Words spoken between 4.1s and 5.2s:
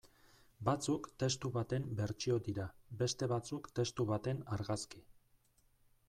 baten argazki.